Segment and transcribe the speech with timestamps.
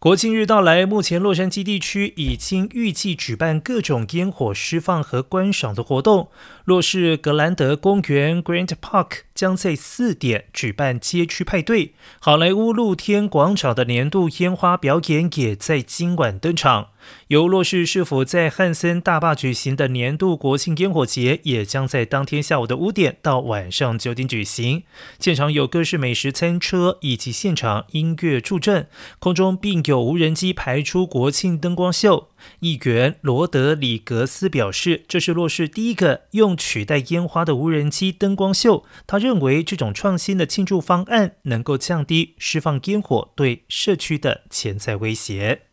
[0.00, 6.28] 国庆日到来，目前洛杉矶地区已经预计举办各种烟火释放和观赏的活动。
[6.64, 16.88] 若是格兰德公园 （Grand Park） 将在四点举办街区派对，好莱坞露天广场的年度烟花表演也在今晚登场。
[17.28, 24.82] 由洛市市府在汉森大坝举行的年度国庆烟火节，也将在当天下午的五点到晚上九点举行。
[25.20, 28.88] 现场有各式美食餐车以及现场音乐助阵，
[29.20, 32.28] 空中并有无人机排出国庆灯光秀。
[32.60, 38.84] 议员罗德里格斯表示，这是洛市第一个用取代烟花的无人机灯光秀。
[39.06, 45.67] 他认为这种创新的庆祝方案能够降低释放烟火对社区的潜在威胁。